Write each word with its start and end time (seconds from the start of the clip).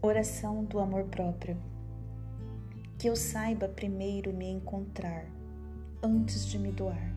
Oração 0.00 0.64
do 0.64 0.78
amor 0.78 1.04
próprio. 1.04 1.56
Que 2.98 3.08
eu 3.08 3.16
saiba 3.16 3.68
primeiro 3.68 4.32
me 4.32 4.48
encontrar 4.48 5.24
antes 6.02 6.46
de 6.46 6.58
me 6.58 6.72
doar. 6.72 7.14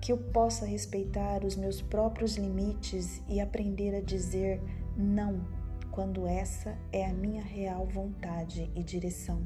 Que 0.00 0.12
eu 0.12 0.18
possa 0.18 0.66
respeitar 0.66 1.44
os 1.44 1.56
meus 1.56 1.80
próprios 1.80 2.36
limites 2.36 3.22
e 3.28 3.40
aprender 3.40 3.94
a 3.94 4.00
dizer 4.00 4.60
não 4.96 5.46
quando 5.90 6.26
essa 6.26 6.76
é 6.92 7.06
a 7.06 7.12
minha 7.12 7.42
real 7.42 7.86
vontade 7.86 8.70
e 8.74 8.82
direção. 8.82 9.40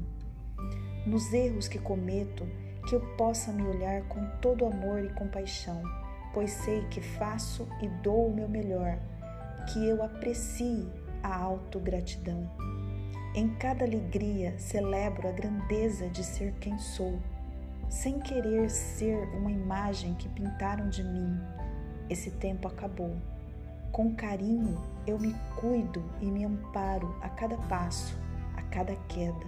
Nos 1.05 1.31
erros 1.31 1.67
que 1.67 1.77
cometo, 1.77 2.43
que 2.87 2.95
eu 2.95 3.15
possa 3.15 3.51
me 3.51 3.61
olhar 3.61 4.07
com 4.07 4.25
todo 4.41 4.65
amor 4.65 5.03
e 5.03 5.13
compaixão, 5.13 5.81
pois 6.33 6.51
sei 6.51 6.81
que 6.89 7.01
faço 7.01 7.67
e 7.81 7.87
dou 7.87 8.27
o 8.27 8.33
meu 8.33 8.47
melhor, 8.47 8.97
que 9.67 9.87
eu 9.87 10.03
aprecie 10.03 10.87
a 11.23 11.35
autogratidão. 11.35 12.49
Em 13.35 13.49
cada 13.55 13.85
alegria 13.85 14.57
celebro 14.57 15.27
a 15.27 15.31
grandeza 15.31 16.09
de 16.09 16.23
ser 16.23 16.53
quem 16.59 16.77
sou, 16.77 17.19
sem 17.87 18.19
querer 18.19 18.69
ser 18.69 19.17
uma 19.35 19.51
imagem 19.51 20.13
que 20.15 20.29
pintaram 20.29 20.89
de 20.89 21.03
mim. 21.03 21.39
Esse 22.09 22.31
tempo 22.31 22.67
acabou. 22.67 23.15
Com 23.91 24.15
carinho 24.15 24.79
eu 25.05 25.17
me 25.17 25.35
cuido 25.59 26.03
e 26.21 26.25
me 26.25 26.45
amparo 26.45 27.15
a 27.21 27.29
cada 27.29 27.57
passo, 27.57 28.17
a 28.55 28.61
cada 28.63 28.95
queda. 29.07 29.47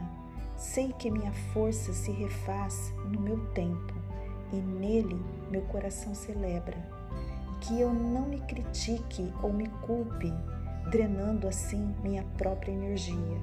Sei 0.57 0.93
que 0.93 1.11
minha 1.11 1.31
força 1.53 1.93
se 1.93 2.11
refaz 2.11 2.93
no 3.05 3.20
meu 3.20 3.39
tempo 3.51 4.00
e 4.51 4.55
nele 4.57 5.19
meu 5.49 5.61
coração 5.63 6.13
celebra. 6.13 6.77
Que 7.61 7.79
eu 7.79 7.93
não 7.93 8.27
me 8.27 8.39
critique 8.41 9.31
ou 9.43 9.53
me 9.53 9.67
culpe 9.85 10.33
drenando 10.89 11.48
assim 11.48 11.93
minha 12.03 12.23
própria 12.37 12.71
energia. 12.71 13.37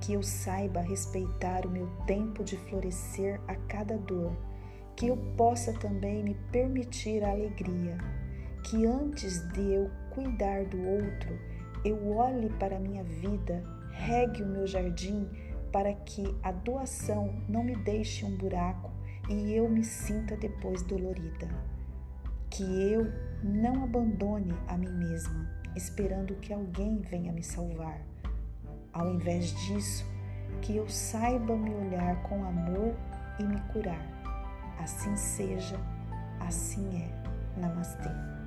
Que 0.00 0.14
eu 0.14 0.22
saiba 0.22 0.80
respeitar 0.80 1.66
o 1.66 1.70
meu 1.70 1.86
tempo 2.06 2.42
de 2.42 2.56
florescer 2.56 3.40
a 3.46 3.54
cada 3.54 3.98
dor, 3.98 4.32
que 4.96 5.08
eu 5.08 5.16
possa 5.36 5.72
também 5.74 6.22
me 6.22 6.34
permitir 6.50 7.22
a 7.22 7.30
alegria, 7.30 7.98
que 8.64 8.86
antes 8.86 9.46
de 9.52 9.60
eu 9.60 9.90
cuidar 10.10 10.64
do 10.64 10.80
outro, 10.80 11.38
eu 11.84 12.16
olhe 12.16 12.48
para 12.50 12.76
a 12.76 12.80
minha 12.80 13.02
vida, 13.02 13.62
regue 13.92 14.42
o 14.42 14.46
meu 14.46 14.66
jardim 14.66 15.28
para 15.72 15.92
que 15.92 16.24
a 16.42 16.50
doação 16.50 17.34
não 17.48 17.62
me 17.62 17.76
deixe 17.76 18.24
um 18.24 18.36
buraco 18.36 18.90
e 19.30 19.54
eu 19.54 19.68
me 19.68 19.84
sinta 19.84 20.36
depois 20.36 20.82
dolorida. 20.82 21.48
Que 22.50 22.64
eu 22.92 23.10
não 23.44 23.84
abandone 23.84 24.52
a 24.66 24.76
mim 24.76 24.90
mesma 24.90 25.48
esperando 25.76 26.34
que 26.34 26.52
alguém 26.52 27.00
venha 27.00 27.32
me 27.32 27.42
salvar. 27.42 28.00
Ao 28.92 29.08
invés 29.08 29.54
disso, 29.66 30.04
que 30.60 30.76
eu 30.76 30.88
saiba 30.88 31.56
me 31.56 31.70
olhar 31.70 32.20
com 32.24 32.44
amor 32.44 32.94
e 33.38 33.44
me 33.44 33.60
curar. 33.72 34.04
Assim 34.78 35.14
seja, 35.14 35.78
assim 36.40 37.02
é. 37.02 37.20
Namastê. 37.60 38.39